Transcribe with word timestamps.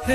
مقصد 0.00 0.12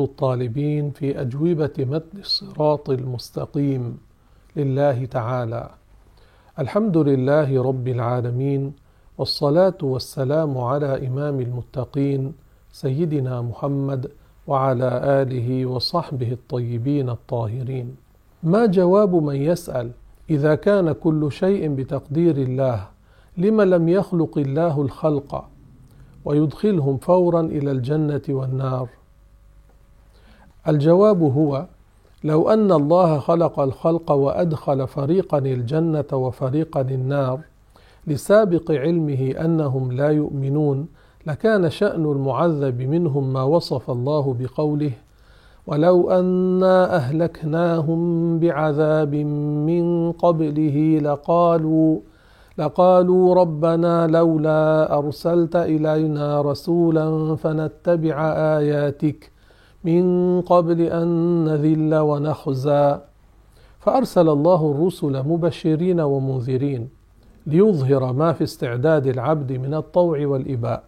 الطالبين 0.00 0.90
في 0.90 1.20
أجوبة 1.20 1.70
متن 1.78 2.18
الصراط 2.18 2.90
المستقيم 2.90 3.98
لله 4.56 5.04
تعالى. 5.04 5.70
الحمد 6.58 6.96
لله 6.96 7.62
رب 7.62 7.88
العالمين 7.88 8.72
والصلاة 9.18 9.78
والسلام 9.82 10.58
على 10.58 11.06
إمام 11.06 11.40
المتقين 11.40 12.32
سيدنا 12.72 13.42
محمد 13.42 14.10
وعلى 14.48 14.90
آله 15.22 15.66
وصحبه 15.66 16.32
الطيبين 16.32 17.08
الطاهرين. 17.08 17.96
ما 18.42 18.66
جواب 18.66 19.14
من 19.14 19.36
يسأل 19.36 19.90
إذا 20.30 20.54
كان 20.54 20.92
كل 20.92 21.32
شيء 21.32 21.74
بتقدير 21.74 22.36
الله 22.36 22.86
لم 23.36 23.60
لم 23.60 23.88
يخلق 23.88 24.38
الله 24.38 24.82
الخلق؟ 24.82 25.44
ويدخلهم 26.24 26.96
فورا 26.96 27.40
إلى 27.40 27.70
الجنة 27.70 28.22
والنار. 28.28 28.88
الجواب 30.68 31.22
هو 31.22 31.66
لو 32.24 32.50
أن 32.50 32.72
الله 32.72 33.18
خلق 33.18 33.60
الخلق 33.60 34.12
وأدخل 34.12 34.86
فريقا 34.86 35.38
الجنة 35.38 36.04
وفريقا 36.12 36.80
النار 36.80 37.40
لسابق 38.06 38.70
علمه 38.70 39.34
أنهم 39.44 39.92
لا 39.92 40.08
يؤمنون 40.08 40.88
لكان 41.28 41.70
شأن 41.70 42.04
المعذب 42.04 42.82
منهم 42.82 43.32
ما 43.32 43.42
وصف 43.42 43.90
الله 43.90 44.36
بقوله 44.40 44.92
ولو 45.66 46.10
أنا 46.10 46.96
أهلكناهم 46.96 48.00
بعذاب 48.38 49.14
من 49.68 50.12
قبله 50.12 50.98
لقالوا 51.02 51.98
لقالوا 52.58 53.34
ربنا 53.34 54.06
لولا 54.06 54.98
أرسلت 54.98 55.56
إلينا 55.56 56.40
رسولا 56.40 57.36
فنتبع 57.36 58.32
آياتك 58.58 59.32
من 59.84 60.40
قبل 60.40 60.80
أن 60.80 61.08
نذل 61.44 61.94
ونخزى 61.94 62.98
فأرسل 63.80 64.28
الله 64.28 64.70
الرسل 64.70 65.22
مبشرين 65.28 66.00
ومنذرين 66.00 66.88
ليظهر 67.46 68.12
ما 68.12 68.32
في 68.32 68.44
استعداد 68.44 69.06
العبد 69.06 69.52
من 69.52 69.74
الطوع 69.74 70.26
والإباء 70.26 70.87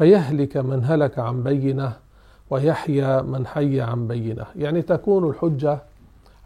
فيهلك 0.00 0.56
من 0.56 0.84
هلك 0.84 1.18
عن 1.18 1.42
بينة 1.42 1.92
ويحيى 2.50 3.22
من 3.22 3.46
حي 3.46 3.80
عن 3.80 4.08
بينة. 4.08 4.44
يعني 4.56 4.82
تكون 4.82 5.30
الحجة 5.30 5.78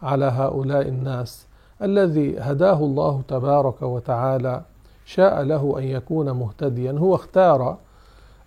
على 0.03 0.25
هؤلاء 0.25 0.87
الناس 0.87 1.47
الذي 1.81 2.39
هداه 2.39 2.77
الله 2.77 3.21
تبارك 3.27 3.81
وتعالى 3.81 4.61
شاء 5.05 5.41
له 5.41 5.75
أن 5.77 5.83
يكون 5.83 6.31
مهتديا. 6.31 6.91
هو 6.91 7.15
اختار 7.15 7.77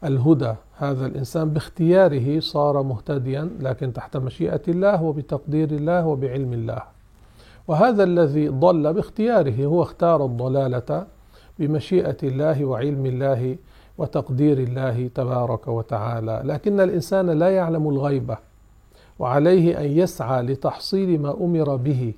الهدى 0.05 0.55
هذا 0.78 1.06
الإنسان 1.06 1.50
باختياره 1.50 2.41
صار 2.41 2.83
مهتديا 2.83 3.50
لكن 3.61 3.93
تحت 3.93 4.17
مشيئة 4.17 4.62
الله 4.69 5.03
وبتقدير 5.03 5.70
الله 5.70 6.06
وبعلم 6.06 6.53
الله. 6.53 6.83
وهذا 7.69 8.05
الذي 8.05 8.48
ضل 8.48 8.93
باختياره 8.93 9.65
هو 9.65 9.83
اختار 9.83 10.25
الضلالة 10.25 11.06
بمشيئة 11.59 12.17
الله 12.22 12.65
وعلم 12.65 13.06
الله 13.06 13.56
وتقدير 13.99 14.59
الله 14.59 15.11
تبارك 15.15 15.69
وتعالى. 15.69 16.43
لكن 16.45 16.81
الإنسان 16.81 17.31
لا 17.31 17.51
يعلم 17.51 17.89
الغيبة 17.89 18.39
وعليه 19.19 19.81
أن 19.81 19.85
يسعى 19.85 20.43
لتحصيل 20.43 21.21
ما 21.21 21.31
أمر 21.31 21.77
به 21.77 22.15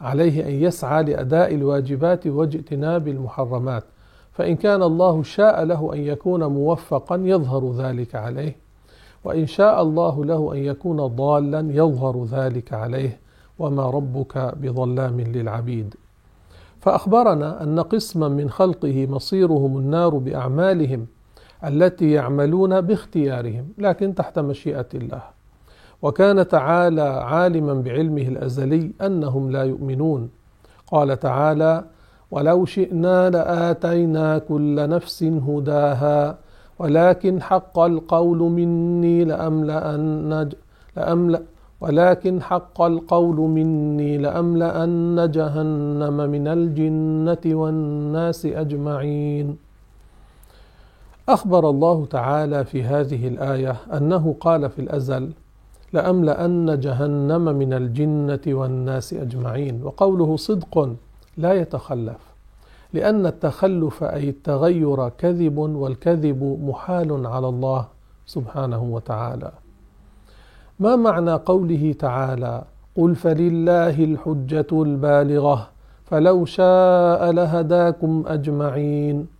عليه 0.00 0.48
أن 0.48 0.52
يسعى 0.52 1.02
لأداء 1.02 1.54
الواجبات 1.54 2.26
واجتناب 2.26 3.08
المحرمات. 3.08 3.84
فإن 4.32 4.56
كان 4.56 4.82
الله 4.82 5.22
شاء 5.22 5.64
له 5.64 5.94
أن 5.94 5.98
يكون 5.98 6.44
موفقا 6.44 7.16
يظهر 7.16 7.72
ذلك 7.72 8.14
عليه 8.14 8.56
وإن 9.24 9.46
شاء 9.46 9.82
الله 9.82 10.24
له 10.24 10.52
أن 10.52 10.58
يكون 10.58 11.06
ضالا 11.06 11.60
يظهر 11.70 12.24
ذلك 12.24 12.72
عليه. 12.72 13.20
وما 13.58 13.90
ربك 13.90 14.54
بظلام 14.56 15.20
للعبيد. 15.20 15.94
فأخبرنا 16.80 17.62
أن 17.62 17.80
قسما 17.80 18.28
من 18.28 18.50
خلقه 18.50 19.06
مصيرهم 19.06 19.78
النار 19.78 20.18
بأعمالهم 20.18 21.06
التي 21.64 22.10
يعملون 22.10 22.80
باختيارهم 22.80 23.68
لكن 23.78 24.14
تحت 24.14 24.38
مشيئة 24.38 24.86
الله 24.94 25.22
وكان 26.02 26.48
تعالى 26.48 27.02
عالما 27.02 27.74
بعلمه 27.74 28.22
الأزلي 28.22 28.90
أنهم 29.02 29.50
لا 29.50 29.62
يؤمنون 29.62 30.30
قال 30.86 31.18
تعالى 31.20 31.84
ولو 32.30 32.64
شئنا 32.64 33.30
لآتينا 33.30 34.38
كل 34.38 34.88
نفس 34.88 35.22
هداها 35.22 36.38
ولكن 36.78 37.42
حق 37.42 37.78
القول 37.78 38.38
مني 38.38 39.24
لأملأن 39.24 40.50
لأملأ 40.96 41.42
ولكن 41.80 42.42
حق 42.42 42.82
القول 42.82 43.36
مني 43.36 44.18
لأملأن 44.18 45.30
جهنم 45.30 46.16
من 46.30 46.48
الجنة 46.48 47.44
والناس 47.46 48.46
أجمعين. 48.46 49.56
أخبر 51.32 51.70
الله 51.70 52.06
تعالى 52.06 52.64
في 52.64 52.82
هذه 52.82 53.28
الآية 53.28 53.76
أنه 53.92 54.34
قال 54.40 54.70
في 54.70 54.78
الأزل: 54.78 55.30
لأملأن 55.92 56.80
جهنم 56.80 57.44
من 57.44 57.72
الجنة 57.72 58.40
والناس 58.46 59.14
أجمعين، 59.14 59.82
وقوله 59.84 60.36
صدق 60.36 60.96
لا 61.36 61.52
يتخلف 61.52 62.30
لأن 62.92 63.26
التخلف 63.26 64.04
أي 64.04 64.28
التغير 64.28 65.08
كذب 65.08 65.58
والكذب 65.58 66.58
محال 66.62 67.26
على 67.26 67.48
الله 67.48 67.86
سبحانه 68.26 68.82
وتعالى. 68.82 69.52
ما 70.80 70.96
معنى 70.96 71.32
قوله 71.32 71.94
تعالى 71.98 72.62
قل 72.96 73.14
فلله 73.14 74.04
الحجة 74.04 74.66
البالغة 74.72 75.68
فلو 76.04 76.44
شاء 76.44 77.30
لهداكم 77.30 78.24
أجمعين؟ 78.26 79.39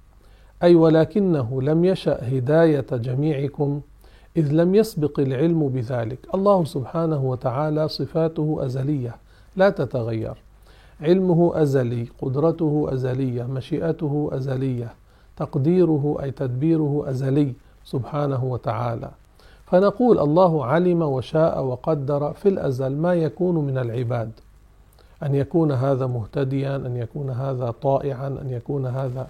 أي 0.63 0.75
ولكنه 0.75 1.63
لم 1.63 1.85
يشأ 1.85 2.39
هداية 2.39 2.87
جميعكم 2.93 3.81
إذ 4.37 4.53
لم 4.53 4.75
يسبق 4.75 5.21
العلم 5.21 5.69
بذلك. 5.69 6.19
الله 6.35 6.65
سبحانه 6.65 7.25
وتعالى 7.25 7.89
صفاته 7.89 8.59
أزلية 8.61 9.17
لا 9.57 9.71
تتغير. 9.71 10.35
علمه 11.01 11.63
أزلي 11.63 12.07
قدرته 12.23 12.89
أزلية 12.93 13.43
مشيئته 13.43 14.31
أزلية 14.33 14.93
تقديره 15.37 16.19
أي 16.23 16.31
تدبيره 16.31 17.05
أزلي 17.07 17.53
سبحانه 17.85 18.45
وتعالى. 18.45 19.11
فنقول 19.67 20.19
الله 20.19 20.65
علم 20.65 21.03
وشاء 21.03 21.65
وقدر 21.65 22.33
في 22.33 22.49
الأزل 22.49 22.97
ما 22.97 23.15
يكون 23.15 23.55
من 23.55 23.79
العباد. 23.79 24.31
أن 25.23 25.35
يكون 25.35 25.73
هذا 25.73 26.07
مهتديا 26.07 26.77
أن 26.77 26.97
يكون 26.97 27.31
هذا 27.31 27.71
طائعا 27.83 28.29
أن 28.29 28.51
يكون 28.51 28.87
هذا 28.87 29.27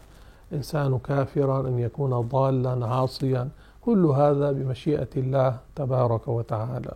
إنسان 0.53 0.99
كافرا 0.99 1.69
أن 1.69 1.79
يكون 1.79 2.21
ضالا 2.21 2.87
عاصيا. 2.87 3.49
كل 3.81 4.07
هذا 4.07 4.53
بمشيئة 4.53 5.09
الله 5.17 5.57
تبارك 5.77 6.29
وتعالى. 6.29 6.95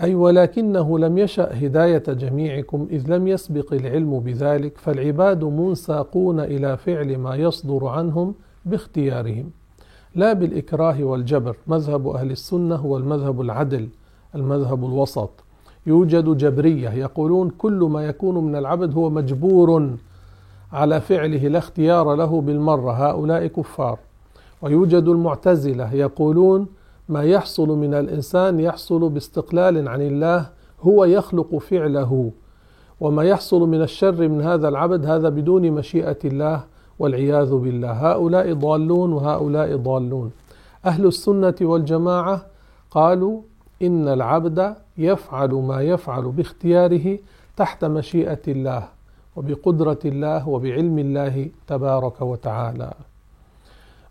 أي 0.00 0.14
ولكنه 0.14 0.98
لم 0.98 1.18
يشأ 1.18 1.66
هداية 1.66 2.02
جميعكم 2.08 2.88
إذ 2.90 3.10
لم 3.12 3.28
يسبق 3.28 3.72
العلم 3.72 4.20
بذلك 4.20 4.78
فالعباد 4.78 5.44
منساقون 5.44 6.40
إلى 6.40 6.76
فعل 6.76 7.18
ما 7.18 7.36
يصدر 7.36 7.86
عنهم 7.86 8.34
باختيارهم. 8.64 9.50
لا 10.14 10.32
بالإكراه 10.32 11.04
والجبر. 11.04 11.56
مذهب 11.66 12.08
أهل 12.08 12.30
السنة 12.30 12.74
هو 12.74 12.96
المذهب 12.96 13.40
العدل 13.40 13.88
المذهب 14.34 14.84
الوسط. 14.84 15.30
يوجد 15.86 16.36
جبرية 16.36 16.90
يقولون 16.90 17.50
كل 17.50 17.88
ما 17.92 18.06
يكون 18.06 18.44
من 18.44 18.56
العبد 18.56 18.94
هو 18.94 19.10
مجبور. 19.10 19.90
على 20.72 21.00
فعله 21.00 21.48
لا 21.48 21.58
اختيار 21.58 22.14
له 22.14 22.40
بالمرة 22.40 22.92
هؤلاء 22.92 23.46
كفار. 23.46 23.98
ويوجد 24.62 25.08
المعتزلة 25.08 25.94
يقولون 25.94 26.66
ما 27.08 27.22
يحصل 27.22 27.68
من 27.68 27.94
الإنسان 27.94 28.60
يحصل 28.60 29.08
باستقلال 29.08 29.88
عن 29.88 30.02
الله 30.02 30.46
هو 30.80 31.04
يخلق 31.04 31.56
فعله. 31.58 32.30
وما 33.00 33.24
يحصل 33.24 33.68
من 33.68 33.82
الشر 33.82 34.28
من 34.28 34.42
هذا 34.42 34.68
العبد 34.68 35.06
هذا 35.06 35.28
بدون 35.28 35.70
مشيئة 35.70 36.18
الله 36.24 36.64
والعياذ 36.98 37.54
بالله. 37.54 37.92
هؤلاء 37.92 38.52
ضالون 38.52 39.12
وهؤلاء 39.12 39.76
ضالون. 39.76 40.30
أهل 40.86 41.06
السنة 41.06 41.54
والجماعة 41.60 42.46
قالوا 42.90 43.40
إن 43.82 44.08
العبد 44.08 44.74
يفعل 44.98 45.50
ما 45.50 45.82
يفعل 45.82 46.22
باختياره 46.22 47.18
تحت 47.56 47.84
مشيئة 47.84 48.42
الله. 48.48 48.97
وبقدرة 49.38 49.98
الله 50.04 50.48
وبعلم 50.48 50.98
الله 50.98 51.50
تبارك 51.66 52.22
وتعالى. 52.22 52.92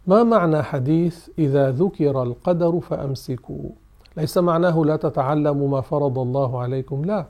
ما 0.08 0.24
معنى 0.24 0.64
حديث 0.64 1.30
إذا 1.40 1.72
ذكر 1.72 2.24
القدر 2.24 2.80
فأمسكوا؟ 2.80 3.70
ليس 4.18 4.38
معناه 4.38 4.82
لا 4.86 4.96
تتعلموا 4.96 5.68
ما 5.70 5.82
فرض 5.82 6.20
الله 6.20 6.62
عليكم 6.62 7.06
لا. 7.06 7.26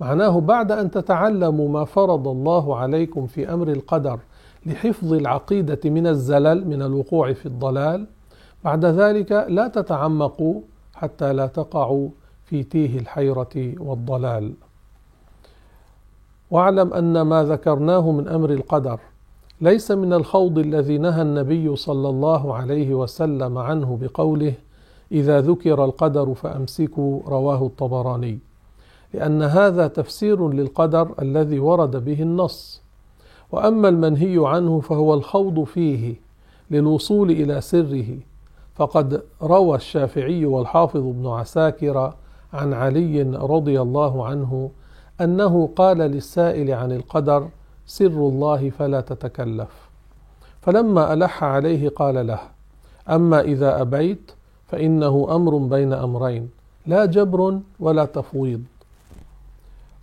معناه 0.00 0.40
بعد 0.40 0.72
أن 0.72 0.90
تتعلموا 0.90 1.68
ما 1.68 1.84
فرض 1.84 2.28
الله 2.28 2.76
عليكم 2.76 3.26
في 3.26 3.52
أمر 3.52 3.68
القدر 3.68 4.18
لحفظ 4.66 5.12
العقيدة 5.12 5.80
من 5.84 6.06
الزلل 6.06 6.68
من 6.68 6.82
الوقوع 6.82 7.32
في 7.32 7.46
الضلال 7.46 8.06
بعد 8.64 8.84
ذلك 8.84 9.32
لا 9.48 9.68
تتعمقوا 9.68 10.60
حتى 10.94 11.32
لا 11.32 11.46
تقعوا 11.46 12.08
في 12.44 12.62
تيه 12.62 12.98
الحيرة 12.98 13.74
والضلال. 13.78 14.52
واعلم 16.50 16.94
أن 16.94 17.20
ما 17.22 17.44
ذكرناه 17.44 18.10
من 18.10 18.28
أمر 18.28 18.50
القدر 18.50 19.00
ليس 19.60 19.90
من 19.90 20.12
الخوض 20.12 20.58
الذي 20.58 20.98
نهى 20.98 21.22
النبي 21.22 21.76
صلى 21.76 22.08
الله 22.08 22.54
عليه 22.54 22.94
وسلم 22.94 23.58
عنه 23.58 23.98
بقوله 24.00 24.54
إذا 25.12 25.40
ذكر 25.40 25.84
القدر 25.84 26.34
فأمسكوا 26.34 27.20
رواه 27.26 27.66
الطبراني. 27.66 28.38
لأن 29.14 29.42
هذا 29.42 29.86
تفسير 29.86 30.48
للقدر 30.48 31.14
الذي 31.22 31.58
ورد 31.58 32.04
به 32.04 32.22
النص. 32.22 32.82
وأما 33.52 33.88
المنهي 33.88 34.36
عنه 34.46 34.80
فهو 34.80 35.14
الخوض 35.14 35.64
فيه 35.64 36.14
للوصول 36.70 37.30
إلى 37.30 37.60
سره. 37.60 38.18
فقد 38.74 39.22
روى 39.42 39.76
الشافعي 39.76 40.46
والحافظ 40.46 41.06
ابن 41.06 41.26
عساكر 41.26 42.14
عن 42.52 42.72
علي 42.72 43.22
رضي 43.22 43.80
الله 43.80 44.26
عنه 44.26 44.70
أنه 45.20 45.70
قال 45.76 45.98
للسائل 45.98 46.70
عن 46.70 46.92
القدر 46.92 47.48
سر 47.86 48.06
الله 48.06 48.70
فلا 48.70 49.00
تتكلف. 49.00 49.68
فلما 50.62 51.12
ألح 51.12 51.44
عليه 51.44 51.88
قال 51.88 52.26
له 52.26 52.40
أما 53.10 53.40
إذا 53.40 53.80
أبيت 53.80 54.32
فإنه 54.68 55.28
أمر 55.30 55.56
بين 55.56 55.92
أمرين 55.92 56.50
لا 56.86 57.04
جبر 57.04 57.60
ولا 57.80 58.04
تفويض. 58.04 58.62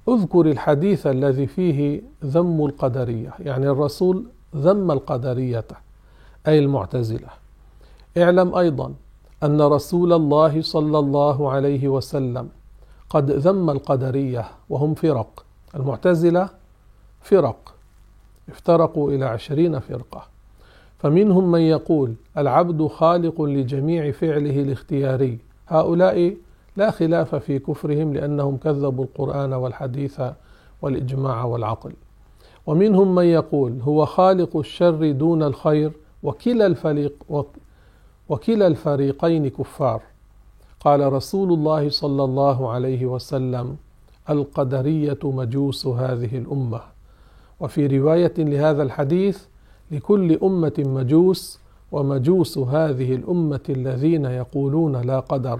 اذكر 0.10 0.46
الحديث 0.46 1.08
الذي 1.08 1.48
فيه 1.48 2.02
ذم 2.26 2.66
القدرية 2.66 3.34
يعني 3.40 3.70
الرسول 3.70 4.24
ذم 4.56 4.92
القدرية 4.92 5.66
أي 6.48 6.60
المعتزلة. 6.60 7.28
اعلم 8.18 8.56
أيضا 8.56 8.94
أن 9.44 9.62
رسول 9.62 10.14
الله 10.14 10.62
صلى 10.62 11.00
الله 11.00 11.52
عليه 11.52 11.88
وسلم 11.88 12.50
قد 13.10 13.32
ذم 13.32 13.70
القدرية 13.70 14.46
وهم 14.70 14.94
فرق 14.94 15.46
المعتزلة 15.76 16.50
فرق 17.22 17.74
افترقوا 18.50 19.12
إلى 19.12 19.26
عشرين 19.26 19.80
فرقة. 19.80 20.24
فمنهم 20.98 21.52
من 21.52 21.62
يقول 21.62 22.14
العبد 22.38 22.88
خالق 22.88 23.42
لجميع 23.42 24.12
فعله 24.12 24.62
الاختياري 24.62 25.40
هؤلاء 25.68 26.38
لا 26.76 26.92
خلاف 26.92 27.36
في 27.36 27.60
كفرهم 27.60 28.14
لأنهم 28.14 28.58
كذبوا 28.58 29.04
القرآن 29.04 29.54
والحديث 29.54 30.22
والإجماع 30.82 31.44
والعقل. 31.44 31.94
ومنهم 32.66 33.16
من 33.16 33.26
يقول 33.26 33.82
هو 33.82 34.06
خالق 34.06 34.58
الشر 34.58 35.12
دون 35.12 35.44
الخير 35.44 35.92
وكلا 36.24 36.66
الفريق 36.66 37.14
وكلا 38.30 38.68
الفريقين 38.68 39.48
كفار. 39.48 40.02
قال 40.80 41.14
رسول 41.14 41.54
الله 41.54 41.90
صلى 41.90 42.24
الله 42.24 42.70
عليه 42.70 43.06
وسلم 43.06 43.76
القدرية 44.30 45.20
مجوس 45.24 45.88
هذه 45.88 46.38
الأمة. 46.38 46.82
وفي 47.60 47.88
رواية 47.88 48.34
لهذا 48.38 48.84
الحديث 48.84 49.46
لكل 49.92 50.40
أمة 50.44 50.74
مجوس 50.78 51.60
ومجوس 51.92 52.58
هذه 52.58 53.16
الأمة 53.16 53.66
الذين 53.70 54.26
يقولون 54.26 54.96
لا 55.02 55.20
قدر. 55.20 55.60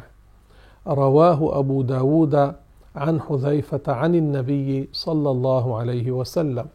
رواه 0.88 1.60
أبو 1.60 1.82
داود 1.82 2.54
عن 2.96 3.22
حذيفة 3.22 3.82
عن 3.88 4.16
النبي 4.16 4.90
صلى 4.94 5.32
الله 5.32 5.78
عليه 5.78 6.12
وسلم. 6.12 6.66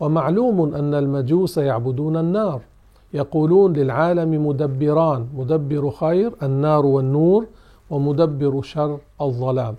ومعلوم 0.00 0.74
أن 0.74 0.94
المجوس 0.94 1.58
يعبدون 1.58 2.16
النار 2.16 2.60
يقولون 3.14 3.72
للعالم 3.72 4.46
مدبران 4.46 5.26
مدبر 5.36 5.90
خير 5.90 6.32
النار 6.42 6.86
والنور 6.86 7.46
ومدبر 7.90 8.62
شر 8.62 8.98
الظلام. 9.20 9.76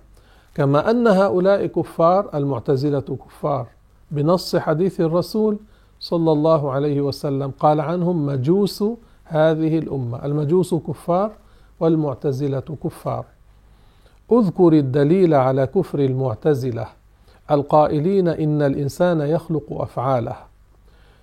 كما 0.54 0.90
أن 0.90 1.06
هؤلاء 1.06 1.66
كفار 1.66 2.30
المعتزلة 2.34 3.00
كفار 3.00 3.66
بنص 4.10 4.56
حديث 4.56 5.00
الرسول 5.00 5.58
صلى 6.00 6.32
الله 6.32 6.72
عليه 6.72 7.00
وسلم 7.00 7.52
قال 7.60 7.80
عنهم 7.80 8.26
مجوس 8.26 8.84
هذه 9.24 9.78
الأمة 9.78 10.24
المجوس 10.24 10.74
كفار 10.74 11.30
والمعتزلة 11.80 12.76
كفار. 12.84 13.24
اذكر 14.32 14.72
الدليل 14.72 15.34
على 15.34 15.66
كفر 15.66 15.98
المعتزلة. 15.98 16.86
القائلين 17.50 18.28
إن 18.28 18.62
الإنسان 18.62 19.20
يخلق 19.20 19.64
أفعاله. 19.70 20.36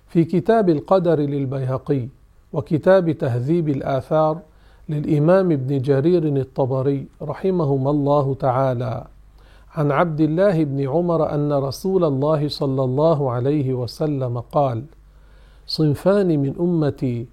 في 0.08 0.24
كتاب 0.24 0.68
القدر 0.68 1.20
للبيهقي 1.20 2.08
وكتاب 2.52 3.10
تهذيب 3.10 3.68
الآثار 3.68 4.38
للإمام 4.88 5.52
ابن 5.52 5.82
جرير 5.82 6.26
الطبري 6.26 7.06
رحمهما 7.22 7.90
الله 7.90 8.34
تعالى. 8.34 9.04
عن 9.74 9.92
عبد 9.92 10.20
الله 10.20 10.64
بن 10.64 10.88
عمر 10.88 11.34
أن 11.34 11.52
رسول 11.52 12.04
الله 12.04 12.48
صلى 12.48 12.84
الله 12.84 13.30
عليه 13.30 13.74
وسلم 13.74 14.40
قال: 14.40 14.84
صنفان 15.66 16.40
من 16.40 16.54
أمتي 16.60 17.26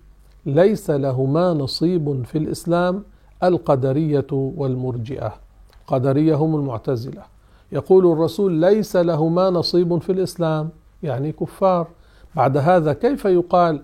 ليس 0.45 0.89
لهما 0.89 1.53
نصيب 1.53 2.23
في 2.25 2.37
الإسلام 2.37 3.03
القدرية 3.43 4.27
والمرجئة. 4.31 5.33
القدرية 5.81 6.35
هم 6.35 6.55
المعتزلة. 6.55 7.23
يقول 7.71 8.11
الرسول 8.11 8.51
ليس 8.51 8.95
لهما 8.95 9.49
نصيب 9.49 9.97
في 9.97 10.11
الإسلام. 10.11 10.69
يعني 11.03 11.31
كفار. 11.31 11.87
بعد 12.35 12.57
هذا 12.57 12.93
كيف 12.93 13.25
يقال 13.25 13.81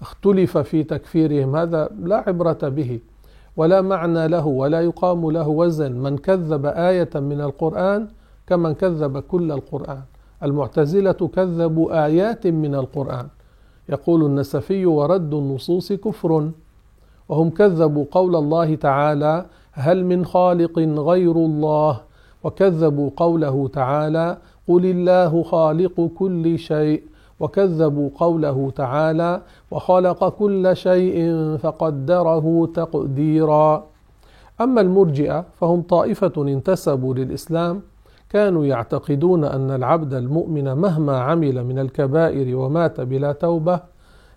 اختلف 0.00 0.58
في 0.58 0.84
تكفيرهم؟ 0.84 1.56
هذا 1.56 1.90
لا 2.00 2.24
عبرة 2.26 2.58
به. 2.62 3.00
ولا 3.56 3.80
معنى 3.80 4.28
له 4.28 4.46
ولا 4.46 4.80
يقام 4.80 5.30
له 5.30 5.48
وزن. 5.48 5.92
من 5.92 6.18
كذب 6.18 6.66
آية 6.66 7.10
من 7.14 7.40
القرآن 7.40 8.08
كمن 8.46 8.74
كذب 8.74 9.18
كل 9.18 9.52
القرآن. 9.52 10.02
المعتزلة 10.42 11.12
كذبوا 11.12 12.04
آيات 12.06 12.46
من 12.46 12.74
القرآن. 12.74 13.26
يقول 13.88 14.24
النسفي 14.24 14.86
ورد 14.86 15.34
النصوص 15.34 15.92
كفر. 15.92 16.50
وهم 17.28 17.50
كذبوا 17.50 18.04
قول 18.10 18.36
الله 18.36 18.74
تعالى 18.74 19.44
هل 19.72 20.04
من 20.04 20.24
خالق 20.24 20.78
غير 20.78 21.36
الله. 21.36 22.00
وكذبوا 22.44 23.10
قوله 23.16 23.68
تعالى 23.68 24.36
قل 24.68 24.86
الله 24.86 25.42
خالق 25.42 26.10
كل 26.18 26.58
شيء. 26.58 27.02
وكذبوا 27.42 28.10
قوله 28.14 28.72
تعالى 28.76 29.42
وخلق 29.70 30.28
كل 30.28 30.76
شيء 30.76 31.32
فقدره 31.56 32.66
تقديرا. 32.74 33.86
أما 34.60 34.80
المرجئة 34.80 35.44
فهم 35.60 35.82
طائفة 35.82 36.32
انتسبوا 36.38 37.14
للإسلام 37.14 37.82
كانوا 38.30 38.64
يعتقدون 38.64 39.44
أن 39.44 39.70
العبد 39.70 40.14
المؤمن 40.14 40.72
مهما 40.72 41.18
عمل 41.18 41.64
من 41.64 41.78
الكبائر 41.78 42.56
ومات 42.56 43.00
بلا 43.00 43.32
توبة 43.32 43.80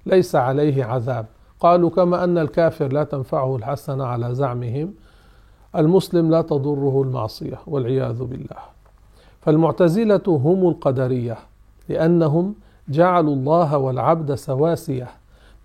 ليس 0.05 0.35
عليه 0.35 0.85
عذاب. 0.85 1.25
قالوا 1.59 1.89
كما 1.89 2.23
أن 2.23 2.37
الكافر 2.37 2.87
لا 2.87 3.03
تنفعه 3.03 3.55
الحسنه 3.55 4.03
على 4.03 4.35
زعمهم 4.35 4.93
المسلم 5.75 6.31
لا 6.31 6.41
تضره 6.41 7.01
المعصية 7.01 7.59
والعياذ 7.67 8.23
بالله. 8.23 8.61
فالمعتزلة 9.41 10.21
هم 10.27 10.69
القدرية 10.69 11.37
لأنهم 11.89 12.55
جعلوا 12.89 13.35
الله 13.35 13.77
والعبد 13.77 14.35
سواسية 14.35 15.07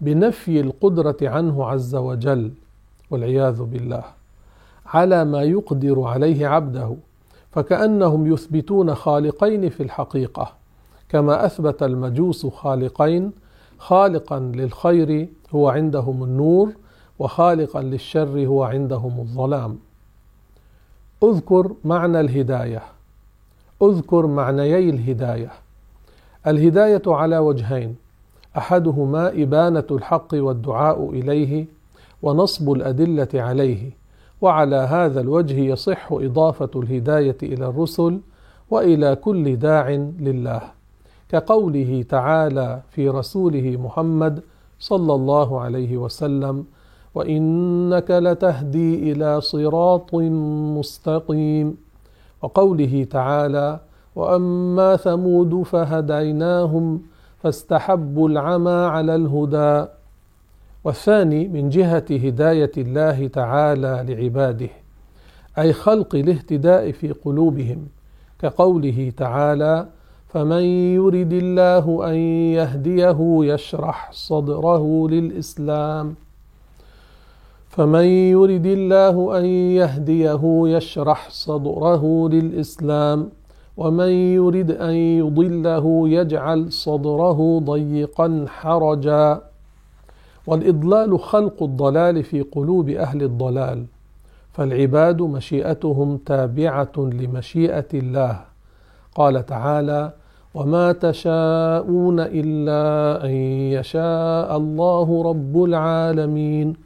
بنفي 0.01 0.61
القدرة 0.61 1.17
عنه 1.23 1.67
عز 1.67 1.95
وجل 1.95 2.53
والعياذ 3.11 3.63
بالله 3.63 4.05
على 4.87 5.25
ما 5.25 5.43
يقدر 5.43 6.03
عليه 6.03 6.47
عبده 6.47 6.97
فكأنهم 7.51 8.33
يثبتون 8.33 8.95
خالقين 8.95 9.69
في 9.69 9.83
الحقيقة 9.83 10.53
كما 11.09 11.47
أثبت 11.47 11.83
المجوس 11.83 12.47
خالقين 12.47 13.33
خالقا 13.79 14.39
للخير 14.39 15.29
هو 15.55 15.69
عندهم 15.69 16.25
النور 16.25 16.73
وخالقا 17.19 17.83
للشر 17.83 18.47
هو 18.47 18.63
عندهم 18.65 19.21
الظلام. 19.21 19.79
اذكر 21.23 21.73
معنى 21.85 22.21
الهداية 22.21 22.83
اذكر 23.83 24.27
معنيي 24.27 24.91
الهداية. 24.91 25.51
الهداية 26.47 27.03
على 27.07 27.39
وجهين 27.39 27.97
أحدهما 28.59 29.43
إبانة 29.43 29.85
الحق 29.91 30.29
والدعاء 30.35 31.11
إليه 31.11 31.67
ونصب 32.23 32.73
الأدلة 32.73 33.29
عليه 33.35 33.91
وعلى 34.41 34.77
هذا 34.77 35.21
الوجه 35.21 35.55
يصح 35.61 36.09
إضافة 36.13 36.71
الهداية 36.77 37.37
إلى 37.43 37.67
الرسل 37.67 38.21
وإلى 38.71 39.17
كل 39.17 39.57
داع 39.57 39.91
لله 40.21 40.63
كقوله 41.29 42.05
تعالى 42.09 42.81
في 42.91 43.09
رسوله 43.09 43.77
محمد 43.77 44.41
صلى 44.79 45.15
الله 45.15 45.61
عليه 45.61 45.97
وسلم 45.97 46.65
وإنك 47.15 48.11
لتهدي 48.11 49.13
إلى 49.13 49.41
صراط 49.41 50.15
مستقيم 50.79 51.77
وقوله 52.43 53.07
تعالى 53.11 53.81
وأما 54.17 54.97
ثمود 54.97 55.63
فهديناهم 55.63 57.03
فاستحبوا 57.43 58.29
العمى 58.29 58.71
على 58.71 59.15
الهدى. 59.15 59.91
والثاني 60.85 61.49
من 61.49 61.69
جهة 61.69 62.05
هداية 62.11 62.73
الله 62.79 63.29
تعالى 63.29 64.05
لعباده 64.09 64.69
أي 65.59 65.73
خلق 65.73 66.15
الاهتداء 66.15 66.93
في 66.93 67.13
قلوبهم 67.13 67.87
كقوله 68.39 69.13
تعالى 69.17 69.87
فمن 70.29 70.63
يرد 70.95 71.33
الله 71.33 72.11
أن 72.11 72.15
يهديه 72.55 73.19
يشرح 73.41 74.13
صدره 74.13 75.09
للإسلام. 75.09 76.15
فمن 77.69 78.05
يرد 78.05 78.67
الله 78.67 79.39
أن 79.39 79.45
يهديه 79.45 80.41
يشرح 80.65 81.31
صدره 81.31 82.29
للإسلام. 82.29 83.31
ومن 83.77 84.09
يرد 84.09 84.71
أن 84.71 84.95
يضله 84.95 86.09
يجعل 86.09 86.73
صدره 86.73 87.59
ضيقا 87.65 88.45
حرجا. 88.49 89.43
والإضلال 90.47 91.21
خلق 91.21 91.63
الضلال 91.63 92.23
في 92.25 92.43
قلوب 92.43 92.89
أهل 92.89 93.23
الضلال 93.23 93.87
فالعباد 94.53 95.23
مشيئتهم 95.23 96.17
تابعة 96.17 96.93
لمشيئة 96.97 97.89
الله. 97.95 98.41
قال 99.15 99.47
تعالى 99.47 100.13
وما 100.55 100.93
تشاءون 100.93 102.21
إلا 102.21 103.25
أن 103.25 103.31
يشاء 103.79 104.57
الله 104.57 105.23
رب 105.23 105.65
العالمين 105.65 106.77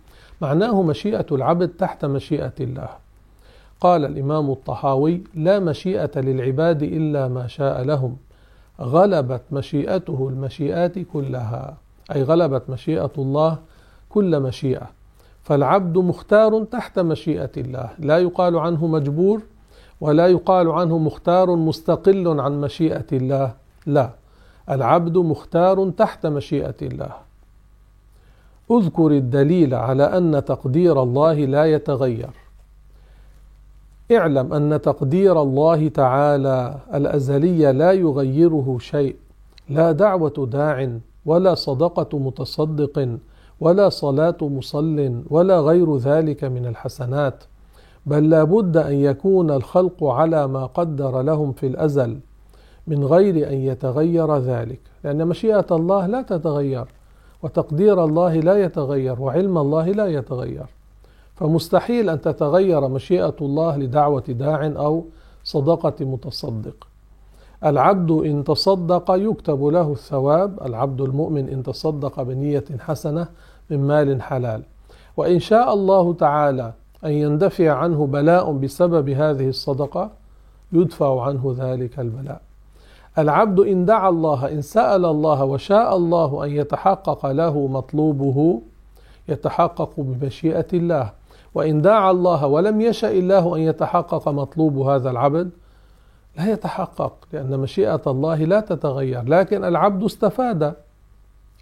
معناه 0.40 0.82
مشيئة 0.82 1.26
العبد 1.32 1.68
تحت 1.68 2.04
مشيئة 2.04 2.52
الله. 2.60 3.03
قال 3.84 4.04
الإمام 4.04 4.50
الطحاوي 4.50 5.22
لا 5.34 5.58
مشيئة 5.58 6.10
للعباد 6.16 6.82
إلا 6.82 7.28
ما 7.28 7.46
شاء 7.46 7.82
لهم. 7.82 8.16
غلبت 8.80 9.42
مشيئته 9.52 10.28
المشيئات 10.28 10.98
كلها. 10.98 11.76
أي 12.14 12.22
غلبت 12.22 12.70
مشيئة 12.70 13.12
الله 13.18 13.58
كل 14.08 14.40
مشيئة. 14.40 14.90
فالعبد 15.42 15.98
مختار 15.98 16.64
تحت 16.64 16.98
مشيئة 16.98 17.50
الله. 17.56 17.90
لا 17.98 18.18
يقال 18.18 18.58
عنه 18.58 18.86
مجبور 18.86 19.40
ولا 20.00 20.26
يقال 20.26 20.70
عنه 20.70 20.98
مختار 20.98 21.56
مستقل 21.56 22.40
عن 22.40 22.60
مشيئة 22.60 23.06
الله. 23.12 23.52
لا 23.86 24.10
العبد 24.70 25.16
مختار 25.18 25.90
تحت 25.90 26.26
مشيئة 26.26 26.80
الله. 26.82 27.12
اذكر 28.70 29.10
الدليل 29.10 29.74
على 29.74 30.04
أن 30.04 30.44
تقدير 30.44 31.02
الله 31.02 31.34
لا 31.34 31.64
يتغير. 31.64 32.43
اعلم 34.12 34.52
أن 34.52 34.80
تقدير 34.80 35.42
الله 35.42 35.88
تعالى 35.88 36.78
الازلي 36.94 37.72
لا 37.72 37.92
يغيره 37.92 38.76
شيء. 38.80 39.16
لا 39.68 39.92
دعوة 39.92 40.48
داع 40.52 40.98
ولا 41.26 41.54
صدقة 41.54 42.18
متصدق 42.18 43.18
ولا 43.60 43.88
صلاة 43.88 44.36
مصل 44.42 45.22
ولا 45.30 45.60
غير 45.60 45.96
ذلك 45.96 46.44
من 46.44 46.66
الحسنات 46.66 47.44
بل 48.06 48.30
لا 48.30 48.44
بد 48.44 48.76
أن 48.76 48.92
يكون 48.92 49.50
الخلق 49.50 50.04
على 50.04 50.48
ما 50.48 50.66
قدر 50.66 51.22
لهم 51.22 51.52
في 51.52 51.66
الأزل 51.66 52.18
من 52.86 53.04
غير 53.04 53.48
أن 53.48 53.54
يتغير 53.54 54.36
ذلك. 54.36 54.80
لأن 55.04 55.28
مشيئة 55.28 55.66
الله 55.70 56.06
لا 56.06 56.22
تتغير 56.22 56.84
وتقدير 57.42 58.04
الله 58.04 58.34
لا 58.40 58.64
يتغير 58.64 59.20
وعلم 59.20 59.58
الله 59.58 59.90
لا 59.90 60.06
يتغير. 60.06 60.66
فمستحيل 61.36 62.10
أن 62.10 62.20
تتغير 62.20 62.88
مشيئة 62.88 63.36
الله 63.40 63.76
لدعوة 63.76 64.24
داع 64.28 64.66
أو 64.66 65.04
صدقة 65.44 66.04
متصدق. 66.04 66.86
العبد 67.64 68.10
إن 68.10 68.44
تصدق 68.44 69.10
يكتب 69.10 69.64
له 69.64 69.92
الثواب 69.92 70.62
العبد 70.66 71.00
المؤمن 71.00 71.48
إن 71.48 71.62
تصدق 71.62 72.22
بنية 72.22 72.64
حسنة 72.80 73.26
من 73.70 73.86
مال 73.86 74.22
حلال. 74.22 74.62
وإن 75.16 75.38
شاء 75.38 75.74
الله 75.74 76.12
تعالى 76.14 76.72
أن 77.04 77.10
يندفع 77.10 77.72
عنه 77.72 78.06
بلاء 78.06 78.52
بسبب 78.52 79.08
هذه 79.08 79.48
الصدقة 79.48 80.10
يدفع 80.72 81.22
عنه 81.22 81.54
ذلك 81.58 82.00
البلاء. 82.00 82.40
العبد 83.18 83.60
إن 83.60 83.84
دعا 83.84 84.08
الله 84.08 84.52
إن 84.52 84.62
سأل 84.62 85.04
الله 85.04 85.44
وشاء 85.44 85.96
الله 85.96 86.44
أن 86.44 86.50
يتحقق 86.50 87.26
له 87.26 87.66
مطلوبه 87.66 88.62
يتحقق 89.28 89.90
بمشيئة 89.98 90.66
الله، 90.72 91.10
وإن 91.54 91.82
دعا 91.82 92.10
الله 92.10 92.46
ولم 92.46 92.80
يشأ 92.80 93.10
الله 93.10 93.56
أن 93.56 93.60
يتحقق 93.60 94.28
مطلوب 94.28 94.78
هذا 94.78 95.10
العبد 95.10 95.50
لا 96.36 96.52
يتحقق 96.52 97.12
لأن 97.32 97.58
مشيئة 97.58 98.02
الله 98.06 98.44
لا 98.44 98.60
تتغير، 98.60 99.22
لكن 99.28 99.64
العبد 99.64 100.04
استفاد. 100.04 100.74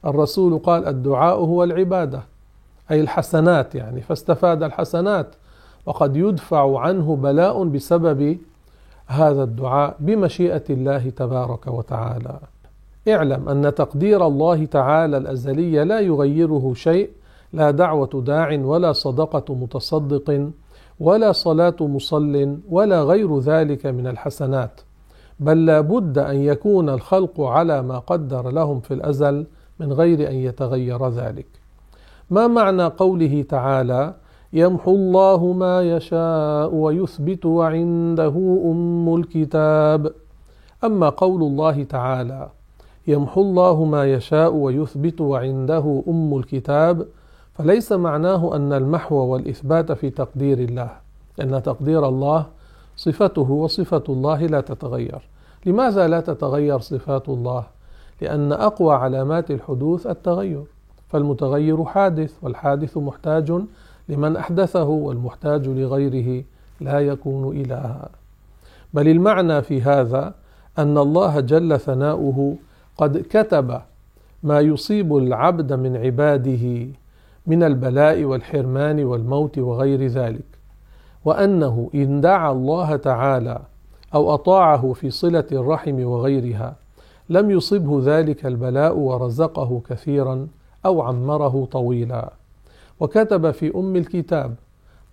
الرسول 0.06 0.58
قال: 0.58 0.86
الدعاء 0.86 1.36
هو 1.36 1.64
العبادة. 1.64 2.22
أي 2.90 3.00
الحسنات 3.00 3.74
يعني 3.74 4.00
فاستفاد 4.00 4.62
الحسنات 4.62 5.26
وقد 5.86 6.16
يدفع 6.16 6.78
عنه 6.78 7.16
بلاء 7.16 7.64
بسبب 7.64 8.38
هذا 9.06 9.42
الدعاء 9.42 9.96
بمشيئة 9.98 10.64
الله 10.70 11.10
تبارك 11.10 11.66
وتعالى. 11.66 12.38
اعلم 13.08 13.48
أن 13.48 13.74
تقدير 13.74 14.26
الله 14.26 14.64
تعالى 14.64 15.16
الأزلي 15.16 15.84
لا 15.84 16.00
يغيره 16.00 16.72
شيء 16.76 17.10
لا 17.52 17.70
دعوة 17.70 18.22
داع 18.26 18.58
ولا 18.58 18.92
صدقة 18.92 19.54
متصدق 19.54 20.50
ولا 21.00 21.32
صلاة 21.32 21.76
مصل 21.80 22.56
ولا 22.70 23.02
غير 23.02 23.38
ذلك 23.38 23.86
من 23.86 24.06
الحسنات. 24.06 24.80
بل 25.40 25.66
لا 25.66 25.80
بد 25.80 26.18
أن 26.18 26.36
يكون 26.36 26.88
الخلق 26.88 27.40
على 27.40 27.82
ما 27.82 27.98
قدر 27.98 28.50
لهم 28.50 28.80
في 28.80 28.94
الأزل 28.94 29.46
من 29.80 29.92
غير 29.92 30.28
أن 30.30 30.34
يتغير 30.34 31.08
ذلك. 31.08 31.46
ما 32.30 32.46
معنى 32.46 32.84
قوله 32.84 33.44
تعالى 33.48 34.14
يمحو 34.52 34.94
الله 34.94 35.52
ما 35.52 35.82
يشاء 35.82 36.74
ويثبت 36.74 37.46
وعنده 37.46 38.34
أم 38.64 39.14
الكتاب؟ 39.14 40.12
أما 40.84 41.08
قول 41.08 41.42
الله 41.42 41.84
تعالى 41.84 42.48
يمحو 43.06 43.40
الله 43.40 43.84
ما 43.84 44.12
يشاء 44.12 44.54
ويثبت 44.54 45.20
وعنده 45.20 46.02
أم 46.08 46.36
الكتاب 46.38 47.06
فليس 47.54 47.92
معناه 47.92 48.56
أن 48.56 48.72
المحو 48.72 49.16
والإثبات 49.16 49.92
في 49.92 50.10
تقدير 50.10 50.58
الله 50.58 50.90
لأن 51.38 51.62
تقدير 51.62 52.08
الله 52.08 52.46
صفته 52.96 53.50
وصفة 53.50 54.02
الله 54.08 54.46
لا 54.46 54.60
تتغير. 54.60 55.28
لماذا 55.66 56.08
لا 56.08 56.20
تتغير 56.20 56.78
صفات 56.78 57.28
الله؟ 57.28 57.64
لأن 58.20 58.52
أقوى 58.52 58.94
علامات 58.94 59.50
الحدوث 59.50 60.06
التغير. 60.06 60.64
فالمتغير 61.08 61.84
حادث 61.84 62.32
والحادث 62.42 62.96
محتاج 62.96 63.52
لمن 64.08 64.36
أحدثه 64.36 64.84
والمحتاج 64.84 65.68
لغيره 65.68 66.44
لا 66.80 67.00
يكون 67.00 67.56
إلها. 67.56 68.08
بل 68.94 69.08
المعنى 69.08 69.62
في 69.62 69.82
هذا 69.82 70.34
أن 70.78 70.98
الله 70.98 71.40
جل 71.40 71.80
ثناؤه 71.80 72.56
قد 72.98 73.18
كتب 73.30 73.80
ما 74.42 74.60
يصيب 74.60 75.16
العبد 75.16 75.72
من 75.72 75.96
عباده 75.96 76.86
من 77.46 77.62
البلاء 77.62 78.24
والحرمان 78.24 79.04
والموت 79.04 79.58
وغير 79.58 80.06
ذلك. 80.06 80.44
وأنه 81.24 81.90
إن 81.94 82.20
دعا 82.20 82.52
الله 82.52 82.96
تعالى 82.96 83.58
أو 84.14 84.34
أطاعه 84.34 84.92
في 84.92 85.10
صلة 85.10 85.44
الرحم 85.52 86.04
وغيرها 86.04 86.76
لم 87.28 87.50
يصبه 87.50 88.00
ذلك 88.04 88.46
البلاء 88.46 88.96
ورزقه 88.96 89.82
كثيرا 89.88 90.48
أو 90.86 91.02
عمره 91.02 91.68
طويلا. 91.72 92.32
وكتب 93.00 93.50
في 93.50 93.74
أم 93.74 93.96
الكتاب 93.96 94.54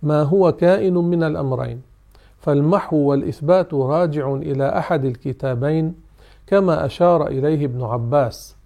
ما 0.02 0.22
هو 0.22 0.52
كائن 0.52 0.94
من 0.94 1.22
الأمرين. 1.22 1.82
فالمحو 2.40 2.96
والإثبات 2.96 3.74
راجع 3.74 4.34
إلى 4.34 4.78
أحد 4.78 5.04
الكتابين 5.04 5.94
كما 6.46 6.86
أشار 6.86 7.26
إليه 7.26 7.64
ابن 7.64 7.82
عباس. 7.82 8.56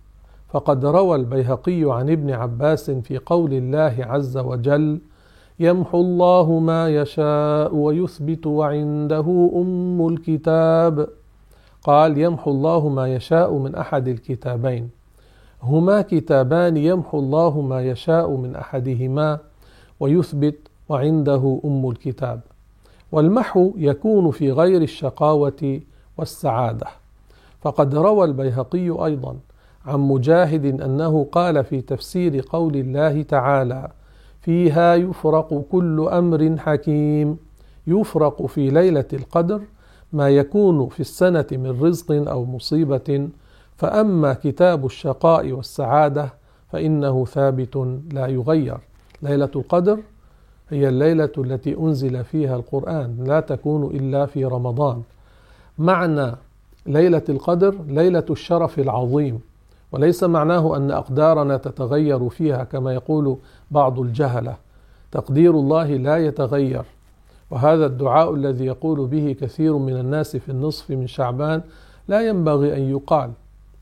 فقد 0.55 0.85
روى 0.85 1.17
البيهقي 1.17 1.83
عن 1.85 2.11
ابن 2.11 2.31
عباس 2.31 2.91
في 2.91 3.19
قول 3.19 3.53
الله 3.53 3.97
عز 4.01 4.37
وجل 4.39 5.01
يمحو 5.61 6.01
الله 6.01 6.59
ما 6.59 6.89
يشاء 6.89 7.75
ويثبت 7.75 8.47
وعنده 8.47 9.51
أم 9.55 10.09
الكتاب 10.09 11.09
قال 11.83 12.19
يمحو 12.19 12.51
الله 12.51 12.89
ما 12.89 13.15
يشاء 13.15 13.55
من 13.55 13.75
أحد 13.75 14.09
الكتابين 14.09 14.91
هما 15.63 16.03
كتابان 16.03 16.77
يمحو 16.77 17.19
الله 17.19 17.61
ما 17.61 17.83
يشاء 17.83 18.31
من 18.31 18.57
أحدهما 18.57 19.39
ويثبت 20.01 20.59
وعنده 20.89 21.61
أم 21.65 21.91
الكتاب. 21.91 22.41
والمحو 23.13 23.73
يكون 23.77 24.31
في 24.31 24.53
غير 24.53 24.83
الشقاوة 24.83 25.81
والسعادة. 26.19 26.87
فقد 27.61 27.95
روى 27.95 28.25
البيهقي 28.25 29.05
أيضا 29.07 29.37
عن 29.87 30.01
مجاهد 30.01 30.81
أنه 30.81 31.27
قال 31.33 31.65
في 31.65 31.81
تفسير 31.81 32.45
قول 32.51 32.77
الله 32.77 33.23
تعالى 33.23 33.91
فيها 34.41 34.95
يفرق 34.95 35.65
كل 35.73 36.09
أمر 36.13 36.57
حكيم. 36.59 37.37
يفرق 37.87 38.47
في 38.47 38.71
ليلة 38.71 39.05
القدر 39.13 39.61
ما 40.13 40.29
يكون 40.31 40.89
في 40.89 41.01
السنة 41.01 41.47
من 41.53 41.81
رزق 41.83 42.13
أو 42.31 42.45
مصيبة. 42.45 43.29
فأما 43.77 44.35
كتاب 44.35 44.87
الشقاء 44.87 45.53
والسعادة 45.53 46.33
فإنه 46.73 47.25
ثابت 47.25 47.77
لا 48.13 48.27
يغير. 48.27 48.79
ليلة 49.23 49.51
القدر 49.57 49.99
هي 50.71 50.89
الليلة 50.89 51.33
التي 51.39 51.79
أنزل 51.79 52.25
فيها 52.25 52.57
القرآن 52.57 53.25
لا 53.27 53.41
تكون 53.41 53.97
إلا 53.97 54.27
في 54.27 54.45
رمضان. 54.45 55.03
معنى 55.79 56.33
ليلة 56.87 57.23
القدر 57.29 57.75
ليلة 57.89 58.25
الشرف 58.31 58.79
العظيم. 58.79 59.41
وليس 59.95 60.25
معناه 60.25 60.77
أن 60.77 60.91
أقدارنا 60.91 61.57
تتغير 61.57 62.29
فيها 62.29 62.65
كما 62.65 62.95
يقول 62.95 63.37
بعض 63.71 64.01
الجهلة. 64.01 64.57
تقدير 65.13 65.51
الله 65.51 65.97
لا 65.97 66.17
يتغير. 66.17 66.85
وهذا 67.51 67.87
الدعاء 67.87 68.35
الذي 68.35 68.67
يقول 68.67 69.07
به 69.07 69.37
كثير 69.41 69.79
من 69.79 69.97
الناس 69.97 70.37
في 70.37 70.49
النصف 70.49 70.91
من 70.91 71.07
شعبان 71.07 71.63
لا 72.09 72.29
ينبغي 72.29 72.77
أن 72.77 72.83
يقال. 72.83 73.31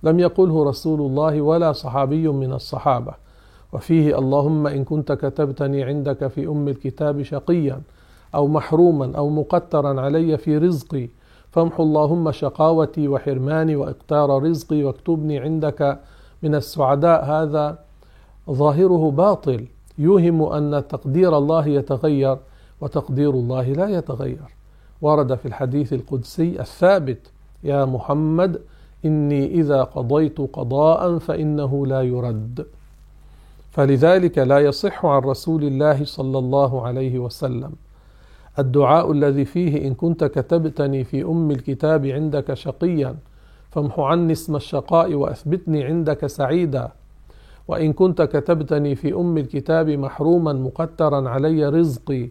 لم 0.02 0.20
يقله 0.20 0.64
رسول 0.64 1.00
الله 1.00 1.40
ولا 1.40 1.72
صحابي 1.72 2.28
من 2.28 2.52
الصحابة. 2.52 3.14
وفيه 3.72 4.18
اللهم 4.18 4.66
إن 4.66 4.84
كنت 4.84 5.12
كتبتني 5.12 5.82
عندك 5.82 6.26
في 6.26 6.46
أم 6.46 6.68
الكتاب 6.68 7.22
شقيا 7.22 7.80
أو 8.34 8.48
محروما 8.48 9.12
أو 9.16 9.28
مقترا 9.30 10.00
علي 10.00 10.36
في 10.36 10.58
رزقي 10.58 11.08
فامحو 11.52 11.82
اللهم 11.82 12.32
شقاوتي 12.32 13.08
وحرماني 13.08 13.76
وإقتار 13.76 14.42
رزقي 14.42 14.84
واكتبني 14.84 15.38
عندك 15.38 15.98
من 16.42 16.54
السعداء. 16.54 17.24
هذا 17.24 17.78
ظاهره 18.50 19.10
باطل. 19.10 19.66
يوهم 19.98 20.42
أن 20.42 20.82
تقدير 20.88 21.38
الله 21.38 21.66
يتغير 21.66 22.36
وتقدير 22.80 23.30
الله 23.30 23.62
لا 23.62 23.88
يتغير. 23.88 24.48
ورد 25.02 25.34
في 25.34 25.46
الحديث 25.46 25.92
القدسي 25.92 26.60
الثابت 26.60 27.30
يا 27.64 27.84
محمد 27.84 28.60
إني 29.04 29.46
إذا 29.46 29.82
قضيت 29.82 30.40
قضاء 30.40 31.18
فإنه 31.18 31.86
لا 31.86 32.02
يرد. 32.02 32.66
فلذلك 33.70 34.38
لا 34.38 34.58
يصح 34.58 35.06
عن 35.06 35.22
رسول 35.22 35.64
الله 35.64 36.04
صلى 36.04 36.38
الله 36.38 36.86
عليه 36.86 37.18
وسلم 37.18 37.72
الدعاء 38.58 39.12
الذي 39.12 39.44
فيه 39.44 39.86
إن 39.86 39.94
كنت 39.94 40.24
كتبتني 40.24 41.04
في 41.04 41.22
أم 41.24 41.50
الكتاب 41.50 42.06
عندك 42.06 42.54
شقيا 42.54 43.16
فامح 43.70 44.00
عني 44.00 44.32
اسم 44.32 44.56
الشقاء 44.56 45.14
وأثبتني 45.14 45.84
عندك 45.84 46.26
سعيدا. 46.26 46.88
وإن 47.68 47.92
كنت 47.92 48.22
كتبتني 48.22 48.94
في 48.94 49.14
أم 49.14 49.38
الكتاب 49.38 49.90
محروما 49.90 50.52
مقترا 50.52 51.28
علي 51.28 51.68
رزقي 51.68 52.28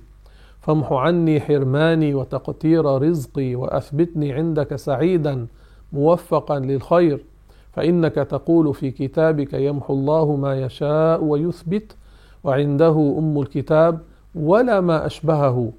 فامح 0.59 0.91
عني 0.93 1.41
حرماني 1.41 2.13
وتقتير 2.13 2.85
رزقي 2.85 3.55
وأثبتني 3.55 4.33
عندك 4.33 4.75
سعيدا 4.75 5.47
موفقا 5.93 6.59
للخير. 6.59 7.25
فإنك 7.71 8.15
تقول 8.15 8.73
في 8.73 8.91
كتابك 8.91 9.53
يمحو 9.53 9.93
الله 9.93 10.35
ما 10.35 10.61
يشاء 10.61 11.23
ويثبت 11.23 11.95
وعنده 12.43 13.15
أم 13.17 13.39
الكتاب 13.39 13.99
ولا 14.35 14.81
ما 14.81 15.05
أشبهه. 15.05 15.71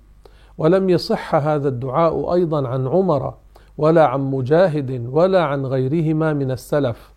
ولم 0.62 0.90
يصح 0.90 1.34
هذا 1.34 1.68
الدعاء 1.68 2.34
أيضا 2.34 2.68
عن 2.68 2.86
عمر 2.86 3.34
ولا 3.78 4.06
عن 4.06 4.20
مجاهد 4.20 5.08
ولا 5.10 5.42
عن 5.42 5.66
غيرهما 5.66 6.32
من 6.32 6.50
السلف 6.50 7.12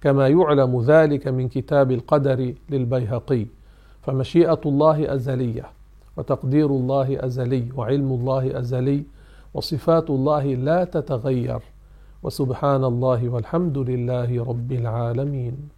كما 0.00 0.28
يعلم 0.28 0.80
ذلك 0.80 1.28
من 1.28 1.48
كتاب 1.48 1.92
القدر 1.92 2.54
للبيهقي. 2.70 3.46
فمشيئة 4.02 4.60
الله 4.66 5.14
أزلية 5.14 5.66
وتقدير 6.16 6.66
الله 6.66 7.24
أزلي 7.26 7.64
وعلم 7.76 8.12
الله 8.12 8.58
أزلي 8.58 9.02
وصفات 9.54 10.10
الله 10.10 10.44
لا 10.54 10.84
تتغير. 10.84 11.60
وسبحان 12.22 12.84
الله 12.84 13.28
والحمد 13.28 13.78
لله 13.78 14.44
رب 14.44 14.72
العالمين. 14.72 15.77